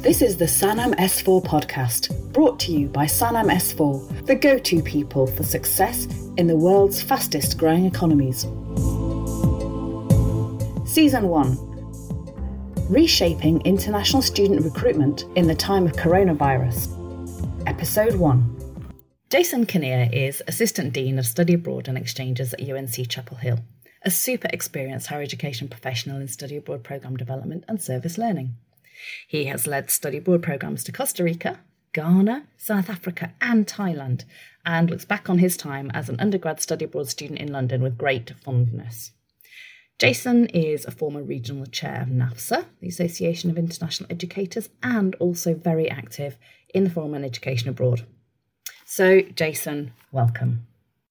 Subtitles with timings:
[0.00, 4.80] This is the Sannam S4 podcast, brought to you by Sannam S4, the go to
[4.80, 6.06] people for success
[6.36, 8.42] in the world's fastest growing economies.
[10.88, 16.86] Season 1 Reshaping International Student Recruitment in the Time of Coronavirus.
[17.66, 18.84] Episode 1
[19.30, 23.58] Jason Kinnear is Assistant Dean of Study Abroad and Exchanges at UNC Chapel Hill,
[24.02, 28.54] a super experienced higher education professional in study abroad programme development and service learning.
[29.26, 31.60] He has led study abroad programs to Costa Rica,
[31.92, 34.24] Ghana, South Africa, and Thailand,
[34.64, 37.98] and looks back on his time as an undergrad study abroad student in London with
[37.98, 39.12] great fondness.
[39.98, 45.54] Jason is a former regional chair of NAFSA, the Association of International Educators, and also
[45.54, 46.38] very active
[46.72, 48.06] in the Forum on Education Abroad.
[48.86, 50.66] So, Jason, welcome.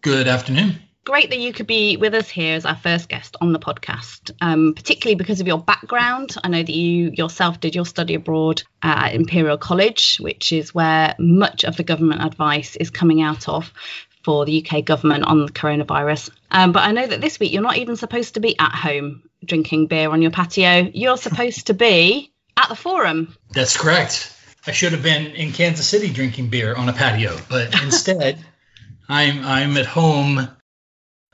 [0.00, 3.54] Good afternoon great that you could be with us here as our first guest on
[3.54, 6.36] the podcast, um, particularly because of your background.
[6.44, 11.14] I know that you yourself did your study abroad at Imperial College, which is where
[11.18, 13.72] much of the government advice is coming out of
[14.22, 16.28] for the UK government on the coronavirus.
[16.50, 19.22] Um, but I know that this week you're not even supposed to be at home
[19.42, 20.90] drinking beer on your patio.
[20.92, 23.34] You're supposed to be at the forum.
[23.50, 24.30] That's correct.
[24.66, 28.44] I should have been in Kansas City drinking beer on a patio, but instead
[29.08, 30.46] I'm I'm at home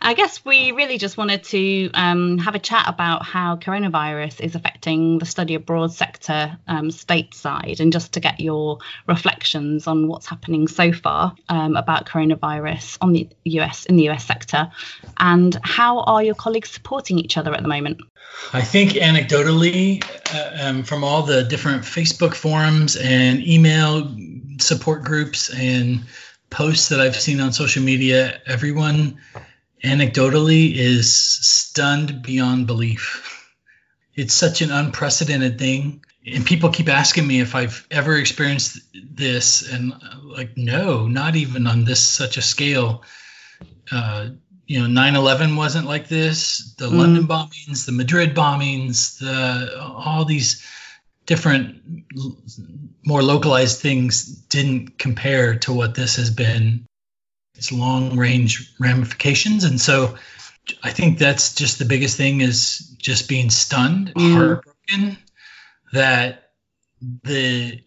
[0.00, 4.54] I guess we really just wanted to um, have a chat about how coronavirus is
[4.54, 10.26] affecting the study abroad sector um, stateside and just to get your reflections on what's
[10.26, 14.70] happening so far um, about coronavirus on the US in the US sector
[15.18, 18.00] and how are your colleagues supporting each other at the moment?
[18.52, 24.14] I think anecdotally, uh, um, from all the different Facebook forums and email
[24.58, 26.04] support groups and
[26.50, 29.18] posts that I've seen on social media, everyone
[29.82, 33.54] anecdotally is stunned beyond belief.
[34.14, 36.04] It's such an unprecedented thing.
[36.26, 41.66] And people keep asking me if I've ever experienced this, and like, no, not even
[41.66, 43.04] on this such a scale.
[43.90, 44.30] Uh,
[44.66, 46.74] you know, 9/11 wasn't like this.
[46.76, 46.98] The mm.
[46.98, 50.62] London bombings, the Madrid bombings, the all these
[51.24, 51.82] different,
[53.06, 56.86] more localized things didn't compare to what this has been
[57.58, 59.64] its long range ramifications.
[59.64, 60.16] And so
[60.82, 64.32] I think that's just the biggest thing is just being stunned, mm.
[64.34, 65.18] heartbroken
[65.92, 66.50] that
[67.24, 67.80] the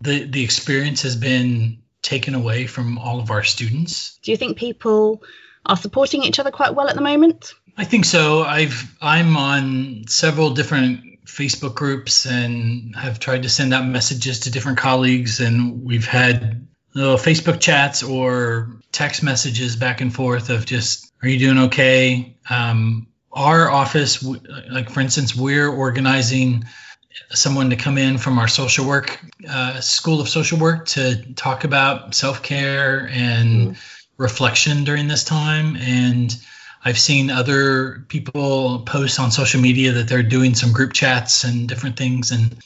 [0.00, 4.18] the the experience has been taken away from all of our students.
[4.22, 5.22] Do you think people
[5.64, 7.54] are supporting each other quite well at the moment?
[7.76, 8.42] I think so.
[8.42, 14.50] I've I'm on several different Facebook groups and have tried to send out messages to
[14.50, 20.64] different colleagues and we've had little Facebook chats or text messages back and forth of
[20.64, 22.36] just, are you doing okay?
[22.48, 24.24] Um, our office,
[24.70, 26.64] like for instance, we're organizing
[27.30, 31.64] someone to come in from our social work uh, school of social work to talk
[31.64, 33.76] about self-care and mm.
[34.16, 36.36] reflection during this time and
[36.84, 41.68] i've seen other people post on social media that they're doing some group chats and
[41.68, 42.56] different things and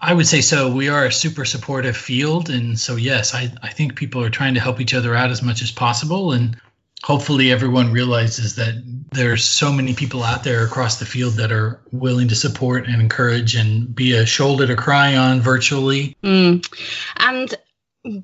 [0.00, 0.70] I would say so.
[0.70, 2.50] We are a super supportive field.
[2.50, 5.42] And so, yes, I, I think people are trying to help each other out as
[5.42, 6.32] much as possible.
[6.32, 6.56] And
[7.02, 8.82] hopefully, everyone realizes that
[9.12, 13.00] there's so many people out there across the field that are willing to support and
[13.00, 16.16] encourage and be a shoulder to cry on virtually.
[16.22, 16.66] Mm.
[17.16, 17.54] And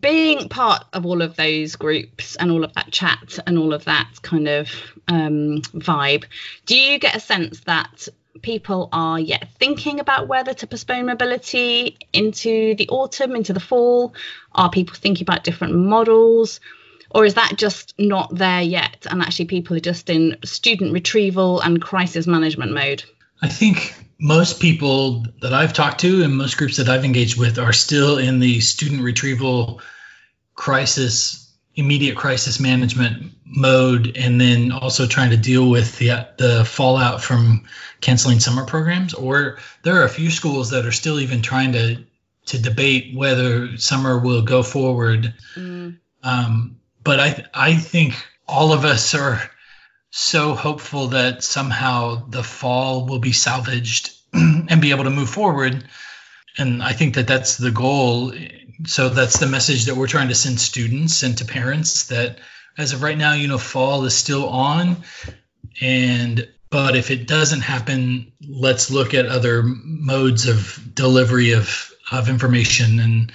[0.00, 3.84] being part of all of those groups and all of that chat and all of
[3.84, 4.68] that kind of
[5.06, 6.24] um, vibe,
[6.66, 8.08] do you get a sense that
[8.43, 14.15] people are yet thinking about whether to postpone mobility into the autumn, into the fall?
[14.53, 16.60] Are people thinking about different models?
[17.10, 19.06] Or is that just not there yet?
[19.10, 23.04] And actually, people are just in student retrieval and crisis management mode?
[23.41, 27.59] I think most people that I've talked to and most groups that I've engaged with
[27.59, 29.81] are still in the student retrieval
[30.54, 31.47] crisis
[31.78, 37.65] immediate crisis management mode and then also trying to deal with the the fallout from
[38.00, 39.15] canceling summer programs?
[39.15, 42.04] Or there are a few schools that are still even trying to
[42.47, 45.34] to debate whether summer will go forward.
[45.54, 45.98] Mm.
[46.22, 48.15] um, but i i think
[48.47, 49.41] all of us are
[50.10, 55.84] so hopeful that somehow the fall will be salvaged and be able to move forward
[56.56, 58.33] and i think that that's the goal.
[58.86, 62.39] So that's the message that we're trying to send students and to parents that
[62.77, 65.03] as of right now you know fall is still on.
[65.80, 72.28] And but if it doesn't happen let's look at other modes of delivery of of
[72.28, 73.00] information.
[73.00, 73.33] And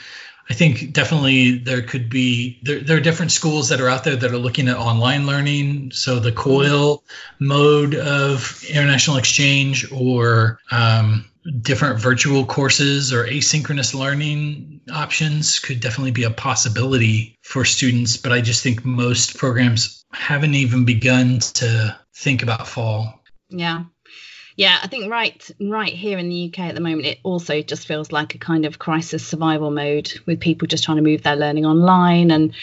[0.49, 4.15] i think definitely there could be there, there are different schools that are out there
[4.15, 5.91] that are looking at online learning.
[5.91, 7.03] So the COIL
[7.39, 11.25] mode of international exchange or um,
[11.61, 18.17] different virtual courses or asynchronous learning options could definitely be a possibility for students.
[18.17, 23.21] But I just think most programs haven't even begun to think about fall.
[23.49, 23.83] Yeah.
[24.55, 27.87] Yeah, I think right right here in the UK at the moment, it also just
[27.87, 31.35] feels like a kind of crisis survival mode with people just trying to move their
[31.35, 32.53] learning online and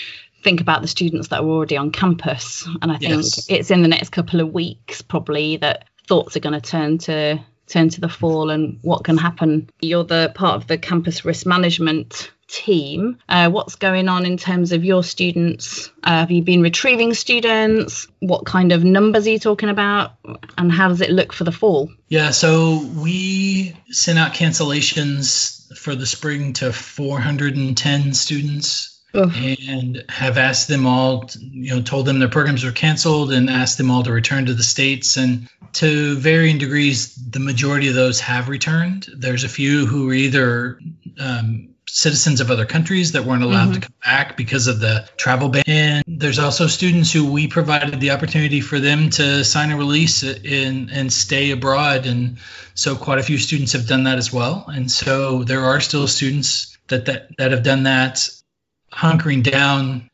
[0.43, 2.67] think about the students that are already on campus.
[2.81, 3.47] And I think yes.
[3.51, 7.41] it's in the next couple of weeks probably that thoughts are going to turn to
[7.71, 9.71] turn to the fall and what can happen.
[9.81, 13.19] You're the part of the campus risk management team.
[13.29, 15.91] Uh, what's going on in terms of your students?
[16.03, 18.09] Uh, have you been retrieving students?
[18.19, 20.13] What kind of numbers are you talking about?
[20.59, 21.91] And how does it look for the fall?
[22.09, 29.33] Yeah, so we sent out cancellations for the spring to 410 students Ugh.
[29.69, 33.51] and have asked them all, to, you know, told them their programs were canceled and
[33.51, 35.17] asked them all to return to the states.
[35.17, 39.09] And to varying degrees, the majority of those have returned.
[39.15, 40.79] There's a few who were either
[41.19, 43.81] um, citizens of other countries that weren't allowed mm-hmm.
[43.81, 45.65] to come back because of the travel ban.
[45.67, 50.23] And there's also students who we provided the opportunity for them to sign a release
[50.23, 52.07] in, and stay abroad.
[52.07, 52.39] And
[52.75, 54.67] so quite a few students have done that as well.
[54.69, 58.29] And so there are still students that, that, that have done that
[58.93, 60.11] hunkering down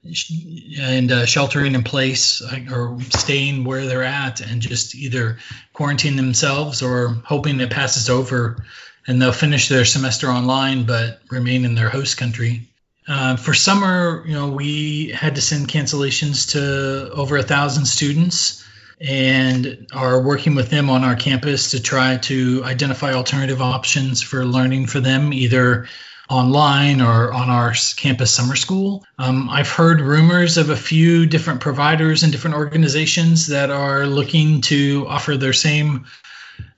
[0.78, 5.38] and uh, sheltering in place or staying where they're at and just either
[5.72, 8.64] quarantine themselves or hoping it passes over
[9.06, 12.68] and they'll finish their semester online but remain in their host country.
[13.08, 18.64] Uh, for summer, you know, we had to send cancellations to over a thousand students
[19.00, 24.44] and are working with them on our campus to try to identify alternative options for
[24.44, 25.86] learning for them, either
[26.28, 29.04] online or on our campus summer school.
[29.18, 34.60] Um, I've heard rumors of a few different providers and different organizations that are looking
[34.62, 36.06] to offer their same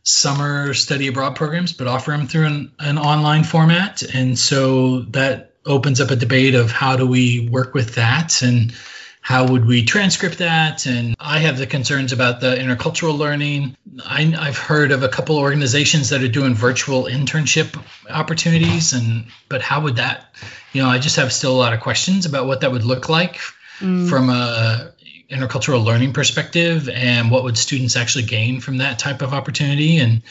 [0.03, 4.03] summer study abroad programs, but offer them through an, an online format.
[4.03, 8.73] And so that opens up a debate of how do we work with that and
[9.29, 10.87] how would we transcript that?
[10.87, 13.77] And I have the concerns about the intercultural learning.
[14.03, 17.79] I, have heard of a couple organizations that are doing virtual internship
[18.09, 20.35] opportunities, and but how would that?
[20.73, 23.11] You know, I just have still a lot of questions about what that would look
[23.11, 23.37] like
[23.81, 24.09] mm.
[24.09, 24.95] from a
[25.31, 30.23] intercultural learning perspective, and what would students actually gain from that type of opportunity, and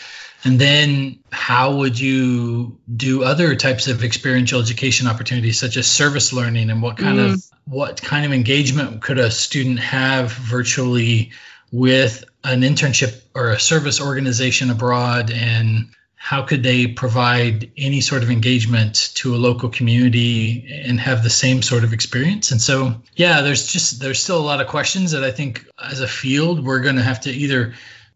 [0.44, 6.32] and then how would you do other types of experiential education opportunities such as service
[6.32, 6.70] learning?
[6.70, 7.34] And what kind mm.
[7.34, 11.32] of what kind of engagement could a student have virtually
[11.72, 15.32] with an internship or a service organization abroad?
[15.32, 21.24] And how could they provide any sort of engagement to a local community and have
[21.24, 24.68] the same sort of experience and so yeah there's just there's still a lot of
[24.68, 27.74] questions that i think as a field we're going to have to either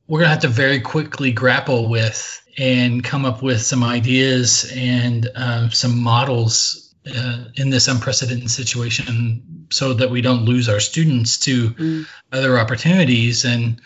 [0.07, 4.69] we're going to have to very quickly grapple with and come up with some ideas
[4.75, 10.79] and um, some models uh, in this unprecedented situation so that we don't lose our
[10.79, 12.05] students to mm.
[12.31, 13.79] other opportunities and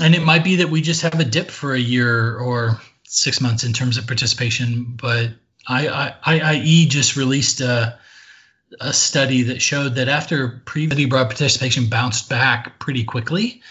[0.00, 3.40] and it might be that we just have a dip for a year or six
[3.40, 5.30] months in terms of participation but
[5.66, 7.98] I, I, IIE just released a,
[8.80, 13.62] a study that showed that after pre broad participation bounced back pretty quickly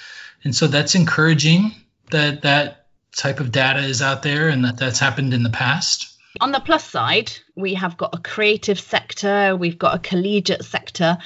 [0.44, 1.74] and so that's encouraging
[2.12, 2.86] that that
[3.16, 6.07] type of data is out there and that that's happened in the past.
[6.40, 11.18] On the plus side, we have got a creative sector, we've got a collegiate sector.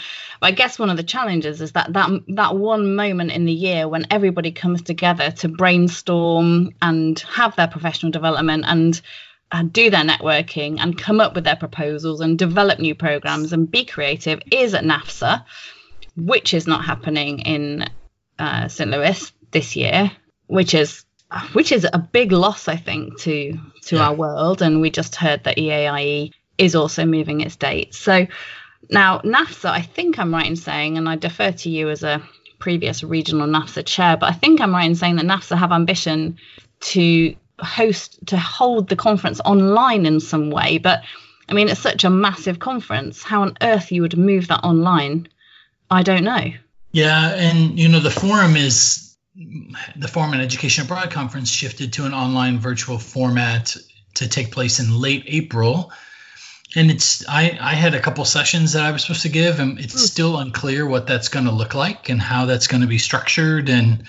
[0.41, 3.87] I guess one of the challenges is that that that one moment in the year
[3.87, 9.01] when everybody comes together to brainstorm and have their professional development and
[9.51, 13.69] and do their networking and come up with their proposals and develop new programs and
[13.69, 15.43] be creative is at NAFSA,
[16.15, 17.89] which is not happening in
[18.39, 18.89] uh, St.
[18.89, 20.11] Louis this year
[20.51, 21.05] which is
[21.53, 24.07] which is a big loss, I think, to to yeah.
[24.07, 24.61] our world.
[24.61, 27.97] And we just heard that EAIE is also moving its dates.
[27.97, 28.27] So
[28.89, 32.21] now NAFSA, I think I'm right in saying, and I defer to you as a
[32.59, 36.37] previous regional NAFSA chair, but I think I'm right in saying that NAFSA have ambition
[36.81, 40.77] to host to hold the conference online in some way.
[40.77, 41.03] But
[41.47, 43.23] I mean, it's such a massive conference.
[43.23, 45.27] How on earth you would move that online?
[45.89, 46.51] I don't know.
[46.91, 52.05] Yeah, and you know the forum is the Forum on Education Abroad conference shifted to
[52.05, 53.75] an online virtual format
[54.15, 55.91] to take place in late April.
[56.75, 59.79] And it's I, I had a couple sessions that I was supposed to give, and
[59.79, 59.99] it's mm.
[59.99, 63.69] still unclear what that's going to look like and how that's going to be structured.
[63.69, 64.03] And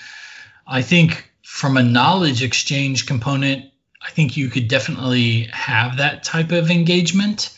[0.66, 6.52] I think from a knowledge exchange component, I think you could definitely have that type
[6.52, 7.56] of engagement.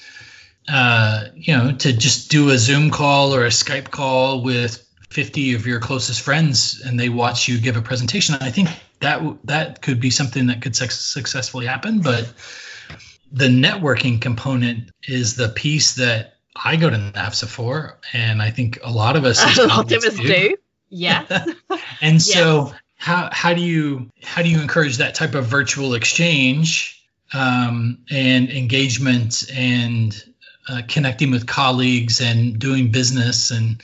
[0.66, 4.83] Uh, you know, to just do a Zoom call or a Skype call with
[5.14, 8.34] 50 of your closest friends and they watch you give a presentation.
[8.40, 8.68] I think
[9.00, 12.32] that that could be something that could successfully happen but
[13.30, 18.78] the networking component is the piece that i go to NAFSA for and i think
[18.82, 20.56] a lot of us a lot of us do, do.
[20.88, 21.44] yeah.
[22.00, 27.02] And so how how do you how do you encourage that type of virtual exchange
[27.32, 30.22] um, and engagement and
[30.68, 33.82] uh, connecting with colleagues and doing business and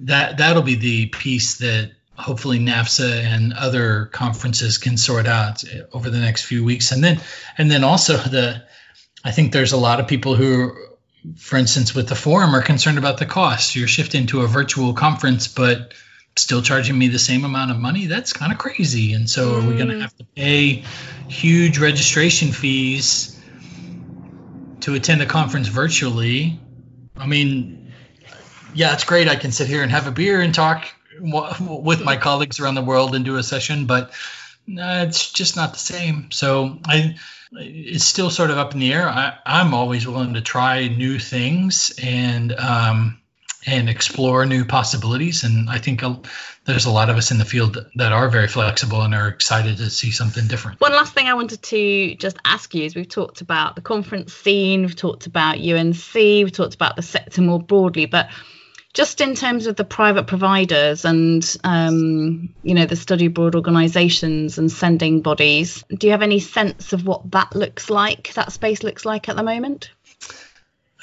[0.00, 5.62] that that'll be the piece that hopefully NAFSA and other conferences can sort out
[5.92, 6.92] over the next few weeks.
[6.92, 7.20] And then
[7.56, 8.64] and then also the
[9.24, 10.76] I think there's a lot of people who
[11.36, 13.76] for instance with the forum are concerned about the cost.
[13.76, 15.94] You're shifting to a virtual conference but
[16.36, 18.06] still charging me the same amount of money.
[18.06, 19.12] That's kind of crazy.
[19.12, 19.62] And so mm.
[19.62, 20.00] are we going to mm.
[20.00, 20.84] have to pay
[21.28, 23.40] huge registration fees
[24.80, 26.60] to attend a conference virtually?
[27.16, 27.87] I mean,
[28.74, 29.28] yeah, it's great.
[29.28, 30.86] I can sit here and have a beer and talk
[31.20, 34.10] with my colleagues around the world and do a session, but
[34.68, 36.30] uh, it's just not the same.
[36.30, 37.16] So I,
[37.52, 39.08] it's still sort of up in the air.
[39.08, 43.18] I, I'm always willing to try new things and um,
[43.66, 45.44] and explore new possibilities.
[45.44, 46.02] And I think
[46.64, 49.78] there's a lot of us in the field that are very flexible and are excited
[49.78, 50.80] to see something different.
[50.80, 54.32] One last thing I wanted to just ask you is we've talked about the conference
[54.32, 58.28] scene, we've talked about UNC, we've talked about the sector more broadly, but
[58.98, 64.58] just in terms of the private providers and um, you know the study abroad organisations
[64.58, 68.34] and sending bodies, do you have any sense of what that looks like?
[68.34, 69.92] That space looks like at the moment?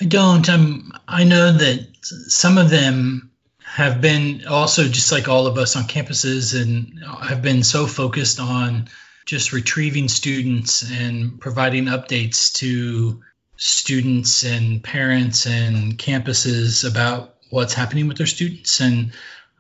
[0.02, 0.50] I don't.
[0.50, 3.32] Um, I know that some of them
[3.64, 8.42] have been also just like all of us on campuses and have been so focused
[8.42, 8.90] on
[9.26, 13.22] just retrieving students and providing updates to
[13.56, 18.82] students and parents and campuses about what's happening with their students.
[18.82, 19.14] And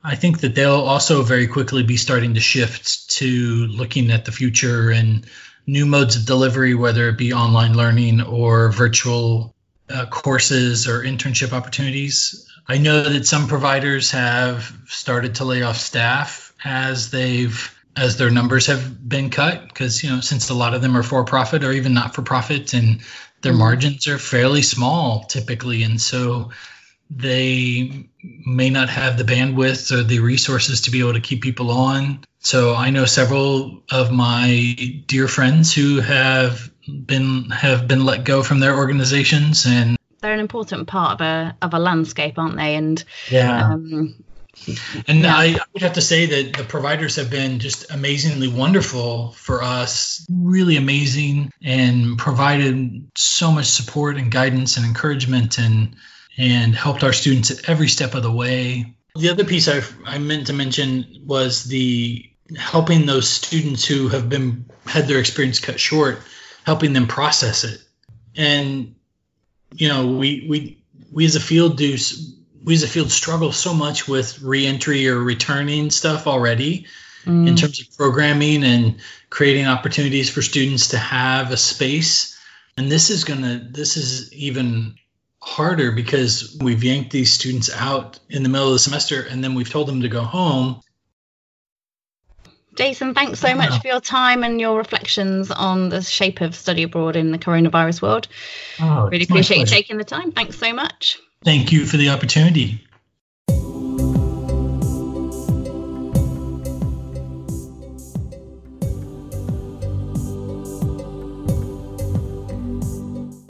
[0.03, 4.33] I think that they'll also very quickly be starting to shift to looking at the
[4.33, 5.25] future and
[5.65, 9.55] new modes of delivery, whether it be online learning or virtual
[9.89, 12.47] uh, courses or internship opportunities.
[12.67, 18.29] I know that some providers have started to lay off staff as they've as their
[18.29, 21.63] numbers have been cut because you know since a lot of them are for profit
[21.63, 22.99] or even not for profit and
[23.41, 23.59] their mm-hmm.
[23.59, 26.49] margins are fairly small typically and so
[27.09, 31.71] they may not have the bandwidth or the resources to be able to keep people
[31.71, 32.23] on.
[32.39, 38.43] So I know several of my dear friends who have been have been let go
[38.43, 42.75] from their organizations and they're an important part of a of a landscape, aren't they?
[42.75, 43.73] And yeah.
[43.73, 44.15] Um,
[45.07, 45.35] and yeah.
[45.35, 50.25] I would have to say that the providers have been just amazingly wonderful for us,
[50.31, 55.95] really amazing, and provided so much support and guidance and encouragement and
[56.37, 58.93] and helped our students at every step of the way.
[59.15, 64.29] The other piece I, I meant to mention was the helping those students who have
[64.29, 66.21] been had their experience cut short,
[66.63, 67.81] helping them process it.
[68.35, 68.95] And
[69.73, 71.97] you know, we we we as a field do
[72.63, 76.87] we as a field struggle so much with reentry or returning stuff already
[77.23, 77.47] mm.
[77.47, 78.99] in terms of programming and
[79.29, 82.37] creating opportunities for students to have a space.
[82.77, 84.95] And this is gonna this is even
[85.45, 89.53] harder because we've yanked these students out in the middle of the semester and then
[89.53, 90.81] we've told them to go home.
[92.75, 96.83] Jason, thanks so much for your time and your reflections on the shape of study
[96.83, 98.27] abroad in the coronavirus world.
[98.81, 100.31] Oh, really appreciate you taking the time.
[100.31, 101.17] Thanks so much.
[101.45, 102.84] Thank you for the opportunity.